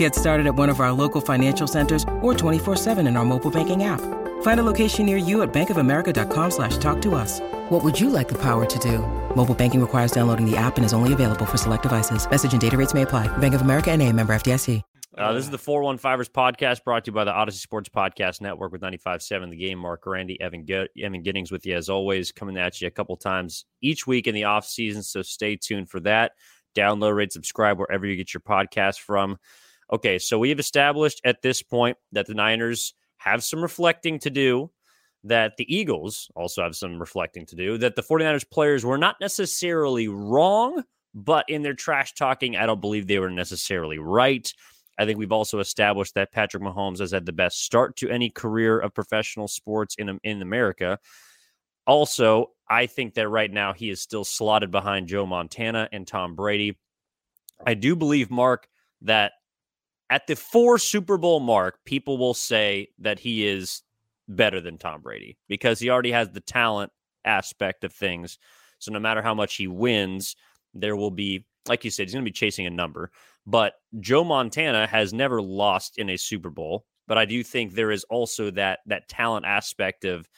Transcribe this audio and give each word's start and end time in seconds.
Get 0.00 0.14
started 0.14 0.46
at 0.46 0.54
one 0.54 0.70
of 0.70 0.80
our 0.80 0.92
local 0.92 1.20
financial 1.20 1.66
centers 1.66 2.04
or 2.22 2.32
24-7 2.32 3.06
in 3.06 3.18
our 3.18 3.24
mobile 3.26 3.50
banking 3.50 3.84
app. 3.84 4.00
Find 4.40 4.58
a 4.58 4.62
location 4.62 5.04
near 5.04 5.18
you 5.18 5.42
at 5.42 5.52
bankofamerica.com 5.52 6.50
slash 6.52 6.78
talk 6.78 7.02
to 7.02 7.14
us. 7.14 7.38
What 7.68 7.84
would 7.84 8.00
you 8.00 8.08
like 8.08 8.26
the 8.26 8.38
power 8.38 8.64
to 8.64 8.78
do? 8.78 9.00
Mobile 9.36 9.54
banking 9.54 9.78
requires 9.78 10.10
downloading 10.10 10.50
the 10.50 10.56
app 10.56 10.78
and 10.78 10.86
is 10.86 10.94
only 10.94 11.12
available 11.12 11.44
for 11.44 11.58
select 11.58 11.82
devices. 11.82 12.26
Message 12.30 12.52
and 12.52 12.62
data 12.62 12.78
rates 12.78 12.94
may 12.94 13.02
apply. 13.02 13.28
Bank 13.38 13.52
of 13.52 13.60
America 13.60 13.90
and 13.90 14.00
a 14.00 14.10
member 14.10 14.32
FDIC. 14.32 14.80
Uh, 15.18 15.34
this 15.34 15.44
is 15.44 15.50
the 15.50 15.58
415ers 15.58 16.30
podcast 16.30 16.82
brought 16.82 17.04
to 17.04 17.10
you 17.10 17.14
by 17.14 17.24
the 17.24 17.32
Audacy 17.32 17.60
Sports 17.60 17.90
Podcast 17.90 18.40
Network 18.40 18.72
with 18.72 18.80
95.7 18.80 19.50
The 19.50 19.56
Game. 19.56 19.78
Marc 19.78 20.00
Grandi, 20.00 20.40
Evan, 20.40 20.66
Evan 20.98 21.22
Giddings 21.22 21.52
with 21.52 21.66
you 21.66 21.76
as 21.76 21.90
always, 21.90 22.32
coming 22.32 22.56
at 22.56 22.80
you 22.80 22.88
a 22.88 22.90
couple 22.90 23.18
times 23.18 23.66
each 23.82 24.06
week 24.06 24.26
in 24.26 24.34
the 24.34 24.44
off 24.44 24.64
season. 24.64 25.02
So 25.02 25.20
stay 25.20 25.56
tuned 25.56 25.90
for 25.90 26.00
that. 26.00 26.32
Download, 26.74 27.14
rate, 27.14 27.34
subscribe 27.34 27.78
wherever 27.78 28.06
you 28.06 28.16
get 28.16 28.32
your 28.32 28.40
podcast 28.40 29.00
from. 29.00 29.36
Okay, 29.92 30.18
so 30.18 30.38
we 30.38 30.50
have 30.50 30.60
established 30.60 31.20
at 31.24 31.42
this 31.42 31.62
point 31.62 31.96
that 32.12 32.26
the 32.26 32.34
Niners 32.34 32.94
have 33.18 33.42
some 33.42 33.60
reflecting 33.60 34.18
to 34.20 34.30
do, 34.30 34.70
that 35.24 35.56
the 35.56 35.74
Eagles 35.74 36.30
also 36.36 36.62
have 36.62 36.76
some 36.76 37.00
reflecting 37.00 37.44
to 37.46 37.56
do, 37.56 37.76
that 37.78 37.96
the 37.96 38.02
49ers 38.02 38.48
players 38.48 38.84
were 38.84 38.98
not 38.98 39.16
necessarily 39.20 40.08
wrong, 40.08 40.84
but 41.12 41.44
in 41.48 41.62
their 41.62 41.74
trash 41.74 42.14
talking, 42.14 42.56
I 42.56 42.66
don't 42.66 42.80
believe 42.80 43.06
they 43.06 43.18
were 43.18 43.30
necessarily 43.30 43.98
right. 43.98 44.52
I 44.96 45.06
think 45.06 45.18
we've 45.18 45.32
also 45.32 45.58
established 45.58 46.14
that 46.14 46.30
Patrick 46.30 46.62
Mahomes 46.62 47.00
has 47.00 47.10
had 47.10 47.26
the 47.26 47.32
best 47.32 47.64
start 47.64 47.96
to 47.96 48.10
any 48.10 48.30
career 48.30 48.78
of 48.78 48.94
professional 48.94 49.48
sports 49.48 49.96
in 49.98 50.20
in 50.22 50.42
America. 50.42 50.98
Also, 51.86 52.52
I 52.68 52.86
think 52.86 53.14
that 53.14 53.28
right 53.28 53.50
now 53.50 53.72
he 53.72 53.90
is 53.90 54.00
still 54.00 54.24
slotted 54.24 54.70
behind 54.70 55.08
Joe 55.08 55.26
Montana 55.26 55.88
and 55.90 56.06
Tom 56.06 56.36
Brady. 56.36 56.78
I 57.66 57.74
do 57.74 57.96
believe, 57.96 58.30
Marc, 58.30 58.68
that 59.02 59.32
at 60.10 60.26
the 60.26 60.36
four 60.36 60.76
Super 60.78 61.16
Bowl 61.16 61.40
mark, 61.40 61.78
people 61.84 62.18
will 62.18 62.34
say 62.34 62.88
that 62.98 63.18
he 63.20 63.46
is 63.46 63.82
better 64.28 64.60
than 64.60 64.76
Tom 64.76 65.00
Brady 65.00 65.38
because 65.48 65.78
he 65.78 65.88
already 65.88 66.12
has 66.12 66.28
the 66.30 66.40
talent 66.40 66.92
aspect 67.24 67.84
of 67.84 67.92
things. 67.92 68.38
So 68.78 68.92
no 68.92 69.00
matter 69.00 69.22
how 69.22 69.34
much 69.34 69.54
he 69.54 69.66
wins, 69.68 70.36
there 70.74 70.96
will 70.96 71.10
be, 71.10 71.46
like 71.68 71.84
you 71.84 71.90
said, 71.90 72.04
he's 72.04 72.14
going 72.14 72.24
to 72.24 72.28
be 72.28 72.34
chasing 72.34 72.66
a 72.66 72.70
number. 72.70 73.10
But 73.46 73.74
Joe 74.00 74.24
Montana 74.24 74.86
has 74.86 75.12
never 75.12 75.40
lost 75.40 75.98
in 75.98 76.10
a 76.10 76.16
Super 76.16 76.50
Bowl. 76.50 76.84
But 77.06 77.18
I 77.18 77.24
do 77.24 77.42
think 77.42 77.72
there 77.72 77.90
is 77.90 78.04
also 78.04 78.50
that 78.52 78.80
that 78.86 79.08
talent 79.08 79.44
aspect 79.44 80.04
of 80.04 80.28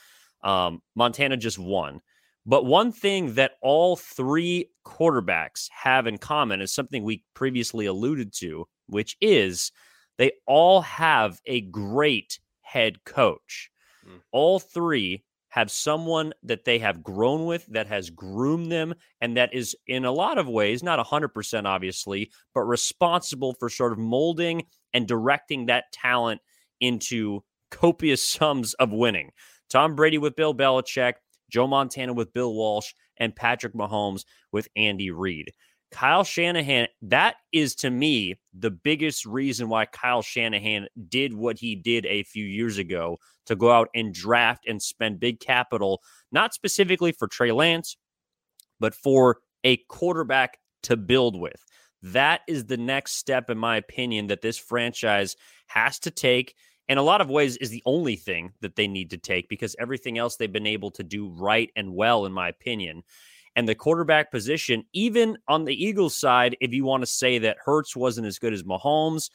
um, 0.43 0.81
Montana 0.95 1.37
just 1.37 1.59
won. 1.59 2.01
But 2.47 2.65
one 2.65 2.93
thing 2.93 3.35
that 3.35 3.53
all 3.61 3.95
three 3.95 4.71
quarterbacks 4.87 5.69
have 5.71 6.07
in 6.07 6.19
common 6.19 6.61
is 6.61 6.73
something 6.73 7.05
we 7.05 7.25
previously 7.35 7.87
alluded 7.87 8.33
to, 8.39 8.67
which 8.93 9.17
is 9.21 9.73
they 10.19 10.33
all 10.47 10.83
have 10.83 11.41
a 11.47 11.63
great 11.63 12.39
head 12.61 13.05
coach. 13.05 13.71
Mm. 14.07 14.21
All 14.31 14.61
three 14.61 15.25
have 15.53 15.71
someone 15.71 16.33
that 16.43 16.65
they 16.65 16.79
have 16.79 17.03
grown 17.03 17.45
with 17.45 17.67
that 17.67 17.87
has 17.87 18.09
groomed 18.09 18.73
them 18.73 18.95
and 19.21 19.37
that 19.37 19.53
is 19.53 19.77
in 19.87 20.07
a 20.07 20.11
lot 20.11 20.39
of 20.39 20.49
ways 20.49 20.83
not 20.83 21.05
100% 21.05 21.67
obviously 21.67 22.31
but 22.55 22.63
responsible 22.63 23.55
for 23.61 23.69
sort 23.69 23.93
of 23.93 23.99
molding 23.99 24.63
and 24.95 25.07
directing 25.07 25.67
that 25.67 25.93
talent 25.93 26.41
into 26.81 27.41
copious 27.71 28.27
sums 28.29 28.73
of 28.75 28.93
winning 28.93 29.31
tom 29.69 29.95
brady 29.95 30.17
with 30.17 30.35
bill 30.37 30.55
belichick 30.55 31.15
joe 31.51 31.67
montana 31.67 32.15
with 32.15 32.33
bill 32.33 32.55
walsh 32.55 32.95
and 33.19 33.37
patrick 33.37 33.75
mahomes 33.75 34.25
with 34.53 34.69
andy 34.75 35.11
reid 35.11 35.53
Kyle 35.93 36.25
Shanahan, 36.25 36.89
that 37.03 37.37
is 37.53 37.75
to 37.77 37.91
me 37.91 38.37
the 38.59 38.71
biggest 38.71 39.27
reason 39.27 39.69
why 39.69 39.85
Kyle 39.85 40.23
Shanahan 40.23 40.89
did 41.09 41.35
what 41.35 41.59
he 41.59 41.77
did 41.77 42.07
a 42.07 42.23
few 42.25 42.45
years 42.45 42.79
ago 42.79 43.19
to 43.47 43.55
go 43.55 43.71
out 43.71 43.89
and 43.95 44.15
draft 44.15 44.67
and 44.67 44.83
spend 44.83 45.21
big 45.21 45.39
capital, 45.39 46.03
not 46.33 46.55
specifically 46.55 47.13
for 47.13 47.29
Trey 47.29 47.53
Lance, 47.53 47.97
but 48.81 48.95
for 48.95 49.39
a 49.65 49.77
quarterback 49.89 50.59
to 50.85 50.97
build 50.97 51.39
with. 51.39 51.63
That 52.03 52.41
is 52.49 52.65
the 52.65 52.79
next 52.79 53.13
step, 53.13 53.51
in 53.51 53.59
my 53.59 53.77
opinion, 53.77 54.27
that 54.29 54.41
this 54.41 54.59
franchise 54.59 55.37
has 55.69 55.99
to 56.01 56.11
take. 56.11 56.55
In 56.89 56.99
a 56.99 57.03
lot 57.03 57.21
of 57.21 57.31
ways, 57.31 57.57
is 57.59 57.71
the 57.71 57.83
only 57.87 58.17
thing 58.17 58.53
that 58.61 58.75
they 58.75 58.89
need 58.89 59.11
to 59.11 59.19
take 59.19 59.49
because 59.49 59.77
everything 59.79 60.19
else 60.19 60.37
they've 60.37 60.53
been 60.53 60.67
able 60.67 60.91
to 60.93 61.05
do 61.05 61.29
right 61.29 61.71
and 61.77 61.95
well, 61.95 62.27
in 62.27 62.33
my 62.33 62.49
opinion. 62.49 63.05
And 63.55 63.69
the 63.69 63.75
quarterback 63.75 64.31
position, 64.31 64.85
even 64.93 65.37
on 65.47 65.65
the 65.65 65.85
Eagles 65.85 66.17
side, 66.17 66.57
if 66.61 66.73
you 66.73 66.85
want 66.85 67.03
to 67.03 67.07
say 67.07 67.39
that 67.39 67.59
Hurts 67.63 67.95
wasn't 67.95 68.27
as 68.27 68.39
good 68.39 68.53
as 68.55 68.63
Mahomes, 68.63 69.31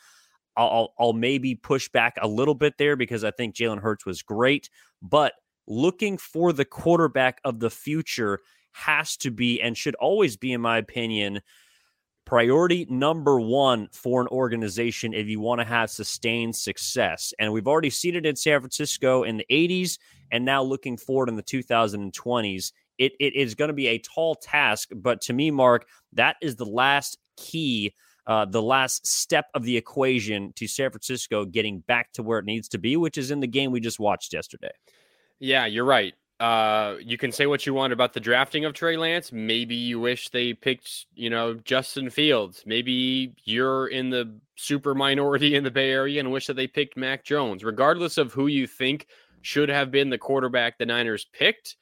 I'll, 0.56 0.94
I'll 1.00 1.14
maybe 1.14 1.54
push 1.54 1.88
back 1.90 2.18
a 2.20 2.28
little 2.28 2.56
bit 2.56 2.80
there 2.80 2.96
because 2.96 3.24
I 3.24 3.32
think 3.32 3.56
Jalen 3.56 3.80
Hurts 3.80 4.06
was 4.06 4.24
great. 4.24 4.70
But 5.04 5.34
looking 5.68 6.18
for 6.18 6.52
the 6.52 6.66
quarterback 6.66 7.40
of 7.44 7.60
the 7.60 7.70
future 7.70 8.40
has 8.72 9.18
to 9.18 9.30
be 9.30 9.62
and 9.62 9.78
should 9.78 9.96
always 9.96 10.36
be, 10.36 10.54
in 10.54 10.62
my 10.62 10.78
opinion, 10.80 11.42
priority 12.26 12.88
number 12.90 13.40
one 13.40 13.88
for 13.92 14.20
an 14.20 14.28
organization 14.28 15.14
if 15.14 15.28
you 15.28 15.40
want 15.40 15.62
to 15.62 15.66
have 15.66 15.90
sustained 15.90 16.56
success. 16.56 17.34
And 17.40 17.54
we've 17.54 17.68
already 17.68 17.90
seen 17.90 18.16
it 18.16 18.26
in 18.26 18.36
San 18.36 18.60
Francisco 18.60 19.24
in 19.24 19.38
the 19.38 19.46
80s 19.50 19.98
and 20.32 20.44
now 20.44 20.64
looking 20.64 20.98
forward 20.98 21.30
in 21.30 21.36
the 21.36 21.44
2020s 21.44 22.72
it, 22.98 23.14
it 23.20 23.36
is 23.36 23.56
going 23.56 23.70
to 23.70 23.74
be 23.74 23.88
a 23.88 24.00
tall 24.00 24.36
task. 24.36 24.90
But 24.96 25.22
to 25.22 25.34
me, 25.34 25.52
Marc, 25.52 25.86
that 26.14 26.38
is 26.42 26.56
the 26.56 26.66
last 26.66 27.18
key, 27.36 27.94
uh, 28.26 28.46
the 28.46 28.62
last 28.62 29.06
step 29.06 29.46
of 29.54 29.64
the 29.64 29.78
equation 29.78 30.54
to 30.54 30.68
San 30.68 30.92
Francisco 30.92 31.46
getting 31.46 31.80
back 31.80 32.12
to 32.14 32.24
where 32.24 32.40
it 32.40 32.46
needs 32.46 32.68
to 32.70 32.78
be, 32.78 32.98
which 32.98 33.18
is 33.18 33.32
in 33.32 33.40
the 33.40 33.48
game 33.48 33.72
we 33.72 33.80
just 33.80 34.00
watched 34.00 34.34
yesterday. 34.34 34.72
Yeah, 35.40 35.66
you're 35.66 35.86
right. 35.86 36.14
Uh, 36.40 36.98
you 37.02 37.18
can 37.18 37.32
say 37.32 37.48
what 37.48 37.66
you 37.66 37.74
want 37.74 37.92
about 37.92 38.14
the 38.14 38.20
drafting 38.20 38.64
of 38.66 38.74
Trey 38.74 38.96
Lance. 38.96 39.32
Maybe 39.32 39.76
you 39.76 40.00
wish 40.00 40.30
they 40.30 40.54
picked, 40.54 41.08
you 41.16 41.32
know, 41.32 41.56
Justin 41.56 42.12
Fields. 42.12 42.64
Maybe 42.66 43.34
you're 43.44 43.88
in 43.88 44.12
the 44.12 44.38
super 44.56 44.94
minority 44.94 45.56
in 45.56 45.64
the 45.64 45.72
Bay 45.72 45.90
Area 45.90 46.20
and 46.20 46.32
wish 46.32 46.46
that 46.46 46.56
they 46.56 46.68
picked 46.68 46.96
Mac 46.96 47.24
Jones. 47.24 47.64
Regardless 47.64 48.20
of 48.20 48.34
who 48.34 48.48
you 48.48 48.68
think 48.68 49.08
should 49.42 49.70
have 49.70 49.90
been 49.90 50.12
the 50.12 50.18
quarterback 50.18 50.78
the 50.78 50.86
Niners 50.86 51.26
picked, 51.34 51.76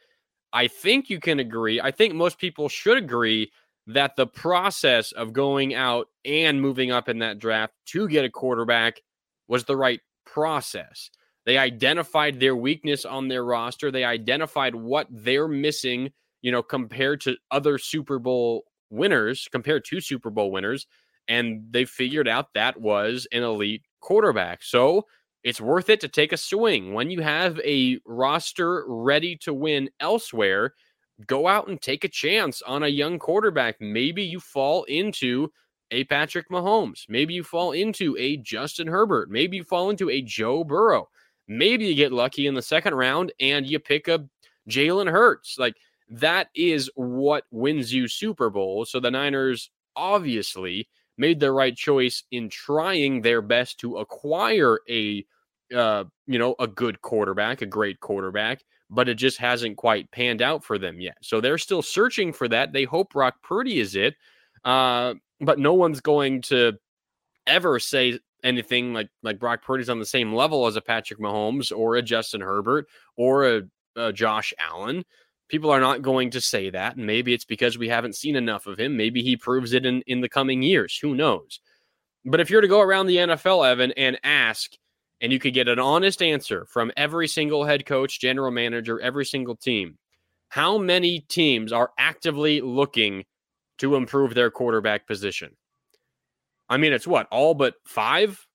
I 0.55 0.69
think 0.69 1.09
you 1.09 1.19
can 1.19 1.39
agree. 1.39 1.81
I 1.81 1.91
think 1.91 2.15
most 2.15 2.39
people 2.39 2.69
should 2.69 2.97
agree 2.97 3.51
that 3.87 4.15
the 4.15 4.25
process 4.25 5.11
of 5.11 5.33
going 5.33 5.75
out 5.75 6.07
and 6.23 6.61
moving 6.61 6.91
up 6.91 7.09
in 7.09 7.19
that 7.19 7.39
draft 7.39 7.73
to 7.87 8.07
get 8.07 8.23
a 8.23 8.29
quarterback 8.29 9.01
was 9.49 9.65
the 9.65 9.75
right 9.75 9.99
process. 10.25 11.11
They 11.45 11.57
identified 11.57 12.39
their 12.39 12.55
weakness 12.55 13.03
on 13.03 13.27
their 13.27 13.43
roster. 13.43 13.91
They 13.91 14.05
identified 14.05 14.73
what 14.73 15.07
they're 15.11 15.49
missing, 15.49 16.13
you 16.41 16.53
know, 16.53 16.63
compared 16.63 17.19
to 17.21 17.35
other 17.51 17.77
Super 17.77 18.17
Bowl 18.17 18.63
winners, 18.89 19.49
compared 19.51 19.83
to 19.85 19.99
Super 19.99 20.29
Bowl 20.29 20.51
winners. 20.51 20.87
And 21.27 21.65
they 21.69 21.83
figured 21.83 22.29
out 22.29 22.53
that 22.53 22.79
was 22.79 23.27
an 23.33 23.43
elite 23.43 23.83
quarterback. 23.99 24.63
So 24.63 25.05
it's 25.45 25.61
worth 25.61 25.91
it 25.91 26.01
to 26.01 26.07
take 26.07 26.33
a 26.33 26.37
swing. 26.37 26.93
When 26.93 27.11
you 27.11 27.21
have 27.21 27.59
a 27.59 27.99
roster 28.03 28.83
ready 28.87 29.37
to 29.43 29.53
win 29.53 29.91
elsewhere, 29.99 30.73
go 31.27 31.47
out 31.47 31.67
and 31.67 31.79
take 31.79 32.03
a 32.03 32.09
chance 32.09 32.63
on 32.63 32.81
a 32.81 32.87
young 32.87 33.19
quarterback. 33.19 33.79
Maybe 33.79 34.23
you 34.23 34.39
fall 34.39 34.85
into 34.85 35.51
a 35.91 36.03
Patrick 36.05 36.49
Mahomes. 36.49 37.05
Maybe 37.07 37.35
you 37.35 37.43
fall 37.43 37.73
into 37.73 38.17
a 38.17 38.37
Justin 38.37 38.87
Herbert. 38.87 39.29
Maybe 39.29 39.57
you 39.57 39.63
fall 39.63 39.91
into 39.91 40.09
a 40.09 40.19
Joe 40.19 40.63
Burrow. 40.63 41.09
Maybe 41.47 41.85
you 41.85 41.93
get 41.93 42.11
lucky 42.11 42.47
in 42.47 42.55
the 42.55 42.61
second 42.63 42.95
round 42.95 43.31
and 43.39 43.67
you 43.67 43.77
pick 43.77 44.09
up 44.09 44.25
Jalen 44.67 45.11
Hurts. 45.11 45.57
Like 45.59 45.75
that 46.09 46.47
is 46.55 46.89
what 46.95 47.43
wins 47.51 47.93
you 47.93 48.07
Super 48.07 48.49
Bowl. 48.49 48.83
So 48.85 48.99
the 48.99 49.11
Niners 49.11 49.69
obviously 49.95 50.89
made 51.19 51.39
the 51.39 51.51
right 51.51 51.75
choice 51.75 52.23
in 52.31 52.49
trying 52.49 53.21
their 53.21 53.43
best 53.43 53.79
to 53.81 53.97
acquire 53.97 54.79
a 54.89 55.23
uh, 55.75 56.05
you 56.27 56.39
know, 56.39 56.55
a 56.59 56.67
good 56.67 57.01
quarterback, 57.01 57.61
a 57.61 57.65
great 57.65 57.99
quarterback, 57.99 58.63
but 58.89 59.09
it 59.09 59.15
just 59.15 59.37
hasn't 59.37 59.77
quite 59.77 60.09
panned 60.11 60.41
out 60.41 60.63
for 60.63 60.77
them 60.77 60.99
yet. 60.99 61.17
So 61.21 61.41
they're 61.41 61.57
still 61.57 61.81
searching 61.81 62.33
for 62.33 62.47
that. 62.47 62.73
They 62.73 62.83
hope 62.83 63.11
Brock 63.11 63.35
Purdy 63.43 63.79
is 63.79 63.95
it, 63.95 64.15
uh, 64.63 65.15
but 65.39 65.59
no 65.59 65.73
one's 65.73 66.01
going 66.01 66.41
to 66.43 66.73
ever 67.47 67.79
say 67.79 68.19
anything 68.43 68.93
like 68.93 69.09
like 69.23 69.39
Brock 69.39 69.63
Purdy's 69.63 69.89
on 69.89 69.99
the 69.99 70.05
same 70.05 70.33
level 70.33 70.67
as 70.67 70.75
a 70.75 70.81
Patrick 70.81 71.19
Mahomes 71.19 71.75
or 71.75 71.95
a 71.95 72.01
Justin 72.01 72.41
Herbert 72.41 72.87
or 73.17 73.45
a, 73.45 73.61
a 73.95 74.13
Josh 74.13 74.53
Allen. 74.59 75.03
People 75.47 75.69
are 75.69 75.79
not 75.79 76.01
going 76.01 76.31
to 76.31 76.41
say 76.41 76.71
that. 76.71 76.95
And 76.95 77.05
maybe 77.05 77.33
it's 77.33 77.45
because 77.45 77.77
we 77.77 77.87
haven't 77.87 78.15
seen 78.15 78.35
enough 78.35 78.65
of 78.65 78.79
him. 78.79 78.97
Maybe 78.97 79.21
he 79.21 79.37
proves 79.37 79.73
it 79.73 79.85
in, 79.85 80.01
in 80.07 80.21
the 80.21 80.29
coming 80.29 80.63
years. 80.63 80.97
Who 81.01 81.13
knows? 81.13 81.59
But 82.25 82.39
if 82.39 82.49
you're 82.49 82.61
to 82.61 82.67
go 82.67 82.81
around 82.81 83.05
the 83.05 83.17
NFL, 83.17 83.69
Evan, 83.69 83.91
and 83.91 84.19
ask, 84.23 84.71
and 85.21 85.31
you 85.31 85.39
could 85.39 85.53
get 85.53 85.67
an 85.67 85.79
honest 85.79 86.21
answer 86.21 86.65
from 86.65 86.91
every 86.97 87.27
single 87.27 87.63
head 87.63 87.85
coach, 87.85 88.19
general 88.19 88.51
manager, 88.51 88.99
every 88.99 89.25
single 89.25 89.55
team, 89.55 89.97
how 90.49 90.77
many 90.77 91.21
teams 91.21 91.71
are 91.71 91.91
actively 91.97 92.61
looking 92.61 93.25
to 93.77 93.95
improve 93.95 94.33
their 94.33 94.51
quarterback 94.51 95.07
position? 95.07 95.55
I 96.69 96.77
mean, 96.77 96.93
it's 96.93 97.07
what, 97.07 97.27
all 97.31 97.53
but 97.53 97.75
five? 97.85 98.45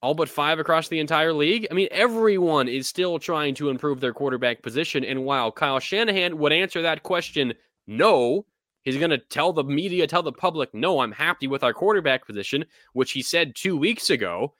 All 0.00 0.14
but 0.14 0.28
five 0.28 0.58
across 0.58 0.88
the 0.88 0.98
entire 0.98 1.32
league? 1.32 1.68
I 1.70 1.74
mean, 1.74 1.88
everyone 1.92 2.66
is 2.66 2.88
still 2.88 3.18
trying 3.18 3.54
to 3.56 3.68
improve 3.68 4.00
their 4.00 4.12
quarterback 4.12 4.62
position. 4.62 5.04
And 5.04 5.24
while 5.24 5.52
Kyle 5.52 5.78
Shanahan 5.78 6.38
would 6.38 6.52
answer 6.52 6.82
that 6.82 7.04
question, 7.04 7.54
no, 7.86 8.46
he's 8.82 8.96
going 8.96 9.10
to 9.10 9.18
tell 9.18 9.52
the 9.52 9.62
media, 9.62 10.08
tell 10.08 10.24
the 10.24 10.32
public, 10.32 10.74
no, 10.74 11.00
I'm 11.00 11.12
happy 11.12 11.46
with 11.46 11.62
our 11.62 11.72
quarterback 11.72 12.26
position, 12.26 12.64
which 12.94 13.12
he 13.12 13.22
said 13.22 13.54
two 13.54 13.76
weeks 13.76 14.10
ago. 14.10 14.54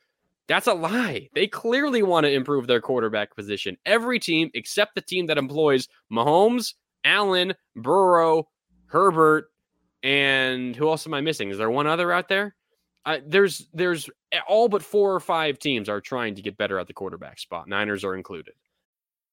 That's 0.48 0.66
a 0.66 0.74
lie. 0.74 1.28
They 1.34 1.46
clearly 1.46 2.02
want 2.02 2.24
to 2.24 2.32
improve 2.32 2.66
their 2.66 2.80
quarterback 2.80 3.34
position. 3.34 3.76
Every 3.86 4.18
team 4.18 4.50
except 4.54 4.94
the 4.94 5.00
team 5.00 5.26
that 5.26 5.38
employs 5.38 5.88
Mahomes, 6.12 6.74
Allen, 7.04 7.54
Burrow, 7.76 8.48
Herbert, 8.86 9.46
and 10.02 10.74
who 10.74 10.88
else 10.88 11.06
am 11.06 11.14
I 11.14 11.20
missing? 11.20 11.50
Is 11.50 11.58
there 11.58 11.70
one 11.70 11.86
other 11.86 12.12
out 12.12 12.28
there? 12.28 12.54
Uh, 13.04 13.18
there's 13.26 13.68
there's 13.72 14.08
all 14.48 14.68
but 14.68 14.82
four 14.82 15.14
or 15.14 15.20
five 15.20 15.58
teams 15.58 15.88
are 15.88 16.00
trying 16.00 16.34
to 16.34 16.42
get 16.42 16.56
better 16.56 16.78
at 16.78 16.86
the 16.86 16.92
quarterback 16.92 17.38
spot. 17.38 17.68
Niners 17.68 18.04
are 18.04 18.14
included. 18.14 18.54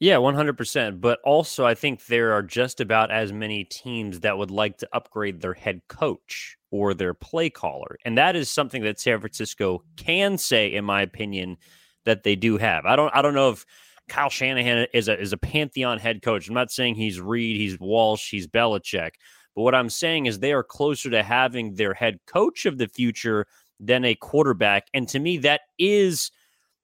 Yeah, 0.00 0.16
100%. 0.16 1.00
But 1.00 1.18
also, 1.24 1.66
I 1.66 1.74
think 1.74 2.06
there 2.06 2.32
are 2.32 2.42
just 2.42 2.80
about 2.80 3.10
as 3.10 3.32
many 3.32 3.64
teams 3.64 4.20
that 4.20 4.38
would 4.38 4.50
like 4.50 4.78
to 4.78 4.88
upgrade 4.92 5.40
their 5.40 5.54
head 5.54 5.80
coach 5.88 6.56
or 6.70 6.94
their 6.94 7.14
play 7.14 7.50
caller. 7.50 7.98
And 8.04 8.16
that 8.16 8.36
is 8.36 8.50
something 8.50 8.82
that 8.82 9.00
San 9.00 9.20
Francisco 9.20 9.82
can 9.96 10.38
say, 10.38 10.72
in 10.72 10.84
my 10.84 11.02
opinion, 11.02 11.56
that 12.04 12.22
they 12.22 12.36
do 12.36 12.56
have. 12.58 12.86
I 12.86 12.96
don't 12.96 13.14
I 13.14 13.22
don't 13.22 13.34
know 13.34 13.50
if 13.50 13.66
Kyle 14.08 14.30
Shanahan 14.30 14.86
is 14.94 15.08
a 15.08 15.20
is 15.20 15.32
a 15.32 15.36
pantheon 15.36 15.98
head 15.98 16.22
coach. 16.22 16.48
I'm 16.48 16.54
not 16.54 16.70
saying 16.70 16.94
he's 16.94 17.20
Reed, 17.20 17.56
he's 17.56 17.78
Walsh, 17.80 18.30
he's 18.30 18.46
Belichick. 18.46 19.10
But 19.54 19.62
what 19.62 19.74
I'm 19.74 19.90
saying 19.90 20.26
is 20.26 20.38
they 20.38 20.52
are 20.52 20.62
closer 20.62 21.10
to 21.10 21.22
having 21.22 21.74
their 21.74 21.92
head 21.92 22.20
coach 22.26 22.64
of 22.66 22.78
the 22.78 22.88
future 22.88 23.46
than 23.80 24.04
a 24.04 24.14
quarterback. 24.14 24.86
And 24.94 25.08
to 25.08 25.18
me, 25.18 25.38
that 25.38 25.62
is 25.78 26.30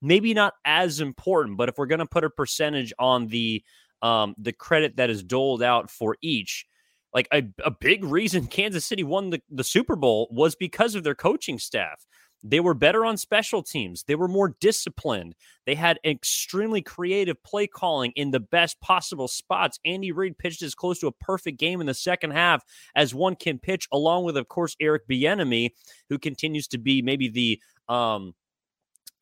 maybe 0.05 0.35
not 0.35 0.53
as 0.65 1.01
important, 1.01 1.57
but 1.57 1.69
if 1.69 1.79
we're 1.79 1.87
going 1.87 1.99
to 1.99 2.07
put 2.07 2.25
a 2.25 2.31
percentage 2.31 2.93
on 2.99 3.27
the 3.29 3.65
um, 4.03 4.35
the 4.37 4.53
credit 4.53 4.97
that 4.97 5.09
is 5.09 5.23
doled 5.23 5.63
out 5.63 5.91
for 5.91 6.17
each, 6.21 6.67
like 7.15 7.27
a, 7.33 7.43
a 7.65 7.71
big 7.71 8.05
reason 8.05 8.47
Kansas 8.49 8.85
City 8.85 9.03
won 9.03 9.31
the, 9.31 9.41
the 9.51 9.65
Super 9.65 9.97
Bowl 9.97 10.29
was 10.31 10.55
because 10.55 10.95
of 10.95 11.05
their 11.05 11.15
coaching 11.15 11.59
staff. 11.59 12.05
They 12.47 12.61
were 12.61 12.75
better 12.75 13.07
on 13.07 13.17
special 13.17 13.63
teams. 13.63 14.05
They 14.07 14.17
were 14.17 14.29
more 14.29 14.55
disciplined. 14.61 15.35
They 15.65 15.75
had 15.75 15.99
extremely 16.05 16.83
creative 16.83 17.43
play 17.43 17.67
calling 17.67 18.13
in 18.17 18.33
the 18.33 18.41
best 18.41 18.79
possible 18.83 19.29
spots. 19.29 19.79
Andy 19.87 20.13
Reid 20.13 20.37
pitched 20.37 20.61
as 20.61 20.75
close 20.75 20.99
to 20.99 21.07
a 21.07 21.13
perfect 21.13 21.59
game 21.59 21.81
in 21.81 21.87
the 21.87 21.95
second 21.95 22.33
half 22.33 22.63
as 22.95 23.15
one 23.15 23.35
can 23.35 23.59
pitch, 23.59 23.89
along 23.91 24.25
with, 24.25 24.37
of 24.37 24.49
course, 24.49 24.77
Eric 24.79 25.09
Bieniemy, 25.09 25.71
who 26.11 26.19
continues 26.19 26.69
to 26.69 26.77
be 26.77 27.01
maybe 27.01 27.29
the 27.29 27.59
um, 27.89 28.35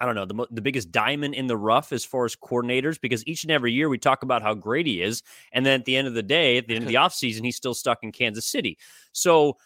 I 0.02 0.04
don't 0.04 0.16
know, 0.16 0.24
the, 0.24 0.46
the 0.50 0.60
biggest 0.60 0.90
diamond 0.90 1.34
in 1.34 1.46
the 1.46 1.56
rough 1.56 1.92
as 1.92 2.04
far 2.04 2.24
as 2.24 2.34
coordinators 2.34 3.00
because 3.00 3.24
each 3.24 3.44
and 3.44 3.52
every 3.52 3.72
year 3.72 3.88
we 3.88 3.98
talk 3.98 4.24
about 4.24 4.42
how 4.42 4.52
great 4.52 4.84
he 4.84 5.00
is. 5.00 5.22
And 5.52 5.64
then 5.64 5.78
at 5.78 5.86
the 5.86 5.96
end 5.96 6.08
of 6.08 6.14
the 6.14 6.24
day, 6.24 6.58
at 6.58 6.66
the 6.66 6.74
end 6.74 6.82
of 6.82 6.88
the 6.88 6.94
offseason, 6.96 7.44
he's 7.44 7.54
still 7.54 7.72
stuck 7.72 8.00
in 8.02 8.10
Kansas 8.10 8.44
City. 8.44 8.78
So 9.12 9.58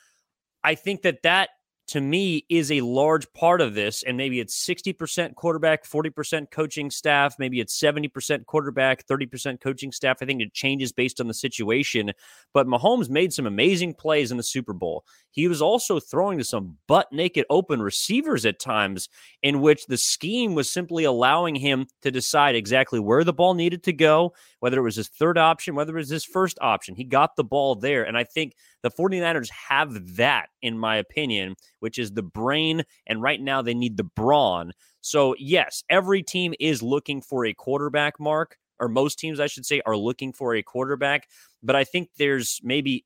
I 0.62 0.74
think 0.74 1.00
that 1.02 1.22
that 1.22 1.48
to 1.88 2.00
me 2.00 2.44
is 2.48 2.72
a 2.72 2.80
large 2.80 3.32
part 3.32 3.60
of 3.60 3.74
this. 3.74 4.02
And 4.02 4.16
maybe 4.16 4.40
it's 4.40 4.66
60% 4.66 5.34
quarterback, 5.36 5.84
40% 5.84 6.50
coaching 6.50 6.90
staff. 6.90 7.36
Maybe 7.38 7.60
it's 7.60 7.78
70% 7.80 8.44
quarterback, 8.46 9.06
30% 9.06 9.60
coaching 9.60 9.92
staff. 9.92 10.18
I 10.20 10.26
think 10.26 10.42
it 10.42 10.52
changes 10.52 10.92
based 10.92 11.20
on 11.20 11.28
the 11.28 11.34
situation. 11.34 12.12
But 12.52 12.66
Mahomes 12.66 13.08
made 13.08 13.32
some 13.32 13.46
amazing 13.46 13.94
plays 13.94 14.30
in 14.30 14.36
the 14.36 14.42
Super 14.42 14.72
Bowl. 14.72 15.04
He 15.30 15.48
was 15.48 15.62
also 15.62 16.00
throwing 16.00 16.38
to 16.38 16.44
some 16.44 16.76
butt 16.88 17.12
naked 17.12 17.44
open 17.50 17.80
receivers 17.80 18.44
at 18.46 18.58
times, 18.58 19.08
in 19.42 19.60
which 19.60 19.86
the 19.86 19.98
scheme 19.98 20.54
was 20.54 20.70
simply 20.70 21.04
allowing 21.04 21.54
him 21.54 21.86
to 22.02 22.10
decide 22.10 22.56
exactly 22.56 22.98
where 22.98 23.22
the 23.22 23.32
ball 23.32 23.54
needed 23.54 23.82
to 23.84 23.92
go, 23.92 24.32
whether 24.60 24.78
it 24.78 24.82
was 24.82 24.96
his 24.96 25.08
third 25.08 25.38
option, 25.38 25.74
whether 25.74 25.92
it 25.92 26.00
was 26.00 26.08
his 26.08 26.24
first 26.24 26.58
option. 26.60 26.96
He 26.96 27.04
got 27.04 27.36
the 27.36 27.44
ball 27.44 27.74
there. 27.76 28.02
And 28.04 28.16
I 28.16 28.24
think 28.24 28.54
the 28.86 29.02
49ers 29.02 29.50
have 29.50 30.16
that, 30.16 30.46
in 30.62 30.78
my 30.78 30.96
opinion, 30.96 31.56
which 31.80 31.98
is 31.98 32.12
the 32.12 32.22
brain. 32.22 32.84
And 33.06 33.20
right 33.20 33.40
now 33.40 33.62
they 33.62 33.74
need 33.74 33.96
the 33.96 34.04
brawn. 34.04 34.72
So, 35.00 35.34
yes, 35.38 35.82
every 35.90 36.22
team 36.22 36.54
is 36.60 36.82
looking 36.82 37.20
for 37.20 37.44
a 37.44 37.52
quarterback, 37.52 38.20
Marc, 38.20 38.56
or 38.78 38.88
most 38.88 39.18
teams, 39.18 39.40
I 39.40 39.48
should 39.48 39.66
say, 39.66 39.82
are 39.86 39.96
looking 39.96 40.32
for 40.32 40.54
a 40.54 40.62
quarterback. 40.62 41.28
But 41.62 41.74
I 41.74 41.82
think 41.82 42.10
there's 42.16 42.60
maybe 42.62 43.04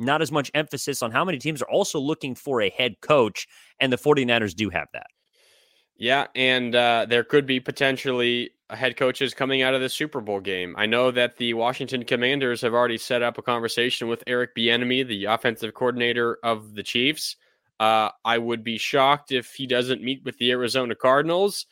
not 0.00 0.22
as 0.22 0.32
much 0.32 0.50
emphasis 0.54 1.02
on 1.02 1.12
how 1.12 1.24
many 1.24 1.38
teams 1.38 1.62
are 1.62 1.70
also 1.70 2.00
looking 2.00 2.34
for 2.34 2.60
a 2.60 2.70
head 2.70 3.00
coach, 3.00 3.46
and 3.78 3.92
the 3.92 3.98
49ers 3.98 4.54
do 4.54 4.70
have 4.70 4.88
that. 4.94 5.08
Yeah, 5.96 6.26
and 6.34 6.74
uh, 6.74 7.06
there 7.08 7.22
could 7.22 7.46
be 7.46 7.60
potentially 7.60 8.50
head 8.76 8.96
coaches 8.96 9.34
coming 9.34 9.62
out 9.62 9.74
of 9.74 9.80
the 9.80 9.88
Super 9.88 10.20
Bowl 10.20 10.40
game. 10.40 10.74
I 10.78 10.86
know 10.86 11.10
that 11.10 11.36
the 11.36 11.54
Washington 11.54 12.04
Commanders 12.04 12.60
have 12.62 12.74
already 12.74 12.98
set 12.98 13.22
up 13.22 13.38
a 13.38 13.42
conversation 13.42 14.08
with 14.08 14.24
Eric 14.26 14.54
Bieniemy, 14.56 15.06
the 15.06 15.26
offensive 15.26 15.74
coordinator 15.74 16.38
of 16.42 16.74
the 16.74 16.82
Chiefs. 16.82 17.36
Uh, 17.78 18.10
I 18.24 18.38
would 18.38 18.62
be 18.62 18.78
shocked 18.78 19.32
if 19.32 19.54
he 19.54 19.66
doesn't 19.66 20.02
meet 20.02 20.22
with 20.24 20.36
the 20.38 20.50
Arizona 20.50 20.94
Cardinals. 20.94 21.66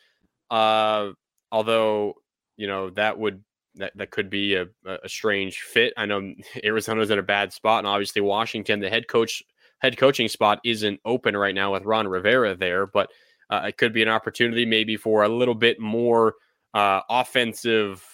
Uh, 0.49 1.11
although, 1.51 2.15
you 2.57 2.67
know, 2.67 2.89
that 2.91 3.17
would 3.17 3.43
that, 3.75 3.95
that 3.95 4.11
could 4.11 4.29
be 4.29 4.55
a, 4.55 4.67
a 4.85 5.07
strange 5.07 5.59
fit. 5.59 5.93
I 5.97 6.05
know 6.05 6.33
Arizona's 6.63 7.11
in 7.11 7.19
a 7.19 7.23
bad 7.23 7.53
spot, 7.53 7.79
and 7.79 7.87
obviously 7.87 8.21
Washington, 8.21 8.79
the 8.79 8.89
head 8.89 9.07
coach 9.07 9.43
head 9.79 9.97
coaching 9.97 10.27
spot 10.27 10.59
isn't 10.65 10.99
open 11.05 11.37
right 11.37 11.55
now 11.55 11.73
with 11.73 11.85
Ron 11.85 12.07
Rivera 12.07 12.55
there, 12.55 12.85
but 12.85 13.09
uh, 13.49 13.61
it 13.67 13.77
could 13.77 13.93
be 13.93 14.01
an 14.01 14.09
opportunity 14.09 14.65
maybe 14.65 14.97
for 14.97 15.23
a 15.23 15.29
little 15.29 15.55
bit 15.55 15.79
more 15.79 16.35
uh, 16.73 17.01
offensive 17.09 18.05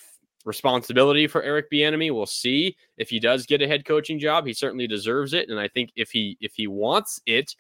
responsibility 0.46 1.28
for 1.28 1.44
Eric 1.44 1.72
Bieniemy. 1.72 2.14
We'll 2.14 2.26
see 2.26 2.76
if 2.98 3.10
he 3.10 3.20
does 3.20 3.46
get 3.46 3.62
a 3.62 3.68
head 3.68 3.86
coaching 3.86 4.20
job. 4.20 4.46
He 4.46 4.54
certainly 4.54 4.88
deserves 4.88 5.34
it, 5.34 5.50
and 5.50 5.60
I 5.60 5.68
think 5.68 5.92
if 5.96 6.12
he 6.12 6.38
if 6.42 6.54
he 6.56 6.68
wants 6.68 7.20
it, 7.26 7.56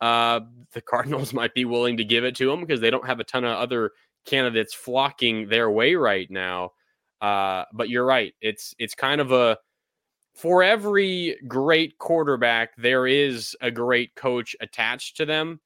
uh, 0.00 0.40
the 0.72 0.80
Cardinals 0.82 1.32
might 1.32 1.54
be 1.54 1.64
willing 1.64 1.96
to 1.96 2.04
give 2.04 2.24
it 2.24 2.36
to 2.36 2.50
him 2.50 2.60
because 2.60 2.80
they 2.80 2.90
don't 2.90 3.06
have 3.06 3.20
a 3.20 3.24
ton 3.24 3.44
of 3.44 3.56
other 3.56 3.92
candidates 4.26 4.74
flocking 4.74 5.48
their 5.48 5.70
way 5.70 5.94
right 5.94 6.30
now. 6.30 6.70
Uh, 7.20 7.64
but 7.72 7.88
you're 7.88 8.04
right. 8.04 8.34
It's 8.40 8.74
it's 8.78 8.94
kind 8.94 9.20
of 9.20 9.32
a 9.32 9.56
for 10.34 10.62
every 10.62 11.36
great 11.46 11.96
quarterback, 11.98 12.76
there 12.76 13.06
is 13.06 13.56
a 13.60 13.70
great 13.70 14.14
coach 14.16 14.56
attached 14.60 15.16
to 15.18 15.26
them. 15.26 15.60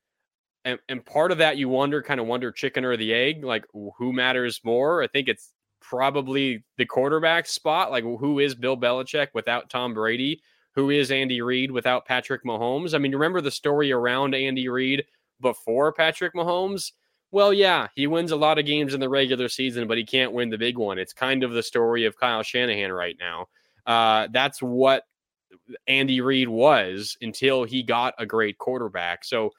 And, 0.64 0.78
and 0.88 1.04
part 1.04 1.32
of 1.32 1.38
that 1.38 1.56
you 1.56 1.68
wonder, 1.68 2.02
kind 2.02 2.20
of 2.20 2.26
wonder 2.26 2.52
chicken 2.52 2.84
or 2.84 2.96
the 2.96 3.14
egg, 3.14 3.44
like 3.44 3.64
who 3.72 4.12
matters 4.12 4.60
more? 4.64 5.02
I 5.02 5.06
think 5.06 5.28
it's 5.28 5.52
probably 5.80 6.64
the 6.76 6.84
quarterback 6.84 7.46
spot. 7.46 7.90
Like 7.90 8.04
who 8.04 8.38
is 8.38 8.54
Bill 8.54 8.76
Belichick 8.76 9.28
without 9.34 9.70
Tom 9.70 9.94
Brady? 9.94 10.42
Who 10.74 10.90
is 10.90 11.10
Andy 11.10 11.40
Reid 11.40 11.70
without 11.70 12.06
Patrick 12.06 12.44
Mahomes? 12.44 12.94
I 12.94 12.98
mean, 12.98 13.12
remember 13.12 13.40
the 13.40 13.50
story 13.50 13.90
around 13.90 14.34
Andy 14.34 14.68
Reid 14.68 15.04
before 15.40 15.92
Patrick 15.92 16.34
Mahomes? 16.34 16.92
Well, 17.30 17.52
yeah, 17.52 17.88
he 17.94 18.06
wins 18.06 18.30
a 18.30 18.36
lot 18.36 18.58
of 18.58 18.64
games 18.64 18.94
in 18.94 19.00
the 19.00 19.08
regular 19.08 19.48
season, 19.48 19.86
but 19.86 19.98
he 19.98 20.04
can't 20.04 20.32
win 20.32 20.50
the 20.50 20.56
big 20.56 20.78
one. 20.78 20.98
It's 20.98 21.12
kind 21.12 21.42
of 21.42 21.52
the 21.52 21.62
story 21.62 22.04
of 22.04 22.18
Kyle 22.18 22.42
Shanahan 22.42 22.92
right 22.92 23.16
now. 23.18 23.46
Uh, 23.86 24.28
that's 24.30 24.62
what 24.62 25.02
Andy 25.86 26.20
Reid 26.20 26.48
was 26.48 27.16
until 27.20 27.64
he 27.64 27.82
got 27.82 28.14
a 28.18 28.26
great 28.26 28.58
quarterback. 28.58 29.24
So 29.24 29.50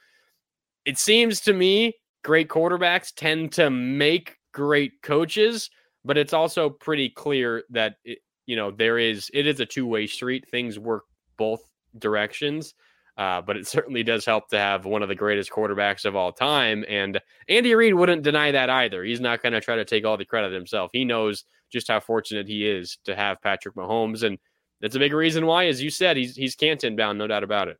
it 0.89 0.97
seems 0.97 1.39
to 1.41 1.53
me 1.53 1.93
great 2.23 2.49
quarterbacks 2.49 3.13
tend 3.15 3.51
to 3.53 3.69
make 3.69 4.37
great 4.51 5.03
coaches, 5.03 5.69
but 6.03 6.17
it's 6.17 6.33
also 6.33 6.67
pretty 6.67 7.09
clear 7.09 7.63
that 7.69 7.97
it, 8.03 8.17
you 8.47 8.55
know 8.55 8.71
there 8.71 8.97
is 8.97 9.29
it 9.31 9.45
is 9.45 9.59
a 9.59 9.67
two 9.67 9.85
way 9.85 10.07
street. 10.07 10.49
Things 10.49 10.79
work 10.79 11.03
both 11.37 11.61
directions. 11.97 12.73
Uh, 13.17 13.41
but 13.41 13.57
it 13.57 13.67
certainly 13.67 14.01
does 14.01 14.25
help 14.25 14.47
to 14.47 14.57
have 14.57 14.85
one 14.85 15.03
of 15.03 15.09
the 15.09 15.15
greatest 15.15 15.51
quarterbacks 15.51 16.05
of 16.05 16.15
all 16.15 16.31
time. 16.31 16.85
And 16.87 17.19
Andy 17.49 17.75
Reid 17.75 17.93
wouldn't 17.93 18.23
deny 18.23 18.51
that 18.51 18.69
either. 18.69 19.03
He's 19.03 19.19
not 19.19 19.43
going 19.43 19.51
to 19.51 19.59
try 19.59 19.75
to 19.75 19.83
take 19.83 20.05
all 20.05 20.15
the 20.15 20.23
credit 20.23 20.53
himself. 20.53 20.89
He 20.93 21.03
knows 21.03 21.43
just 21.69 21.89
how 21.89 21.99
fortunate 21.99 22.47
he 22.47 22.65
is 22.65 22.97
to 23.03 23.17
have 23.17 23.41
Patrick 23.41 23.75
Mahomes. 23.75 24.23
And 24.23 24.37
that's 24.79 24.95
a 24.95 24.99
big 24.99 25.11
reason 25.11 25.45
why, 25.45 25.67
as 25.67 25.81
you 25.81 25.89
said, 25.89 26.15
he's, 26.15 26.33
he's 26.33 26.55
Canton 26.55 26.95
bound, 26.95 27.19
no 27.19 27.27
doubt 27.27 27.43
about 27.43 27.67
it. 27.67 27.77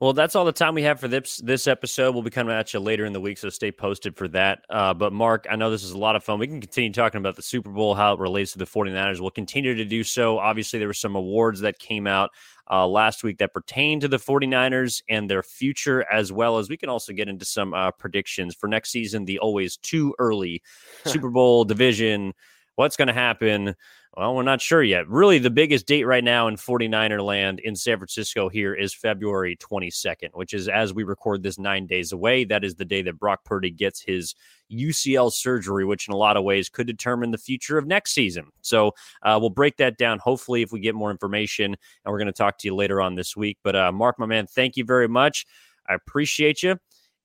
Well, 0.00 0.12
that's 0.12 0.36
all 0.36 0.44
the 0.44 0.52
time 0.52 0.74
we 0.74 0.82
have 0.82 1.00
for 1.00 1.08
this 1.08 1.38
this 1.38 1.66
episode. 1.66 2.12
We'll 2.12 2.22
be 2.22 2.30
coming 2.30 2.54
at 2.54 2.74
you 2.74 2.80
later 2.80 3.06
in 3.06 3.12
the 3.12 3.20
week, 3.20 3.38
so 3.38 3.48
stay 3.48 3.72
posted 3.72 4.16
for 4.16 4.28
that. 4.28 4.64
Uh, 4.68 4.92
but 4.92 5.12
Marc, 5.12 5.46
I 5.48 5.56
know 5.56 5.70
this 5.70 5.84
is 5.84 5.92
a 5.92 5.98
lot 5.98 6.16
of 6.16 6.24
fun. 6.24 6.38
We 6.38 6.46
can 6.46 6.60
continue 6.60 6.92
talking 6.92 7.18
about 7.18 7.36
the 7.36 7.42
Super 7.42 7.70
Bowl, 7.70 7.94
how 7.94 8.12
it 8.12 8.20
relates 8.20 8.52
to 8.52 8.58
the 8.58 8.66
49ers. 8.66 9.20
We'll 9.20 9.30
continue 9.30 9.74
to 9.74 9.84
do 9.84 10.04
so. 10.04 10.38
Obviously, 10.38 10.78
there 10.78 10.88
were 10.88 10.94
some 10.94 11.16
awards 11.16 11.60
that 11.60 11.78
came 11.78 12.06
out 12.06 12.30
uh, 12.70 12.86
last 12.86 13.24
week 13.24 13.38
that 13.38 13.54
pertain 13.54 14.00
to 14.00 14.08
the 14.08 14.18
49ers 14.18 15.02
and 15.08 15.30
their 15.30 15.42
future, 15.42 16.04
as 16.12 16.30
well 16.30 16.58
as 16.58 16.68
we 16.68 16.76
can 16.76 16.88
also 16.88 17.12
get 17.12 17.28
into 17.28 17.44
some 17.44 17.72
uh, 17.72 17.90
predictions 17.92 18.54
for 18.54 18.68
next 18.68 18.90
season, 18.90 19.24
the 19.24 19.38
always 19.38 19.76
too 19.78 20.14
early 20.18 20.62
Super 21.06 21.30
Bowl 21.30 21.64
division. 21.64 22.34
What's 22.76 22.96
going 22.96 23.08
to 23.08 23.14
happen? 23.14 23.74
Well, 24.16 24.34
we're 24.34 24.42
not 24.42 24.60
sure 24.60 24.82
yet. 24.82 25.08
Really, 25.08 25.38
the 25.38 25.50
biggest 25.50 25.86
date 25.86 26.04
right 26.04 26.22
now 26.22 26.46
in 26.46 26.56
49er 26.56 27.22
land 27.22 27.58
in 27.60 27.74
San 27.74 27.98
Francisco 27.98 28.50
here 28.50 28.74
is 28.74 28.94
February 28.94 29.56
22nd, 29.56 30.28
which 30.34 30.52
is 30.52 30.68
as 30.68 30.92
we 30.92 31.02
record 31.02 31.42
this 31.42 31.58
nine 31.58 31.86
days 31.86 32.12
away. 32.12 32.44
That 32.44 32.64
is 32.64 32.74
the 32.74 32.84
day 32.84 33.00
that 33.02 33.18
Brock 33.18 33.44
Purdy 33.44 33.70
gets 33.70 34.00
his 34.00 34.34
UCL 34.70 35.32
surgery, 35.32 35.86
which 35.86 36.06
in 36.06 36.12
a 36.12 36.18
lot 36.18 36.36
of 36.36 36.44
ways 36.44 36.68
could 36.68 36.86
determine 36.86 37.30
the 37.30 37.38
future 37.38 37.78
of 37.78 37.86
next 37.86 38.12
season. 38.12 38.46
So 38.60 38.92
uh, 39.22 39.38
we'll 39.40 39.50
break 39.50 39.78
that 39.78 39.96
down, 39.96 40.18
hopefully, 40.18 40.60
if 40.60 40.70
we 40.70 40.80
get 40.80 40.94
more 40.94 41.10
information. 41.10 41.74
And 42.04 42.12
we're 42.12 42.18
going 42.18 42.26
to 42.26 42.32
talk 42.32 42.58
to 42.58 42.68
you 42.68 42.74
later 42.74 43.00
on 43.00 43.14
this 43.14 43.36
week. 43.36 43.56
But 43.62 43.74
uh, 43.74 43.90
Marc, 43.90 44.18
my 44.18 44.26
man, 44.26 44.46
thank 44.46 44.76
you 44.76 44.84
very 44.84 45.08
much. 45.08 45.46
I 45.88 45.94
appreciate 45.94 46.62
you. 46.62 46.76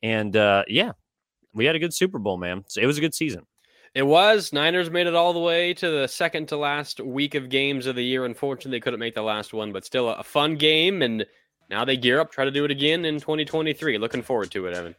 And 0.02 0.36
uh, 0.36 0.64
yeah, 0.68 0.94
we 1.54 1.66
had 1.66 1.76
a 1.76 1.80
good 1.80 1.94
Super 1.94 2.20
Bowl, 2.20 2.38
man. 2.38 2.64
So 2.68 2.80
it 2.80 2.86
was 2.86 2.98
a 2.98 3.02
good 3.02 3.14
season. 3.14 3.46
It 3.94 4.04
was. 4.04 4.54
Niners 4.54 4.90
made 4.90 5.08
it 5.08 5.16
all 5.16 5.34
the 5.34 5.40
way 5.40 5.74
to 5.74 5.90
the 5.90 6.08
second 6.08 6.48
to 6.48 6.58
last 6.58 7.02
week 7.02 7.36
of 7.36 7.50
games 7.50 7.86
of 7.88 7.96
the 7.96 8.04
year. 8.04 8.24
Unfortunately, 8.24 8.72
they 8.72 8.80
couldn't 8.80 9.02
make 9.02 9.16
the 9.16 9.22
last 9.22 9.54
one, 9.54 9.74
but 9.74 9.84
still 9.84 10.10
a 10.10 10.24
fun 10.24 10.56
game. 10.56 11.02
And 11.02 11.26
now 11.70 11.84
they 11.84 11.98
gear 11.98 12.20
up, 12.22 12.32
try 12.32 12.46
to 12.46 12.52
do 12.52 12.64
it 12.64 12.72
again 12.72 13.04
in 13.04 13.20
2023. 13.20 13.98
Looking 13.98 14.22
forward 14.22 14.50
to 14.52 14.66
it, 14.68 14.76
Evan. 14.76 14.96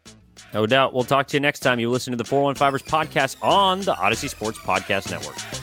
No 0.53 0.67
doubt. 0.67 0.93
We'll 0.93 1.05
talk 1.05 1.27
to 1.29 1.37
you 1.37 1.41
next 1.41 1.61
time 1.61 1.81
you 1.81 1.91
listen 1.91 2.11
to 2.11 2.17
the 2.17 2.25
415ers 2.25 2.85
podcast 2.85 3.37
on 3.43 3.81
the 3.81 3.95
Audacy 3.95 4.29
Sports 4.29 4.59
Podcast 4.59 5.11
Network. 5.11 5.62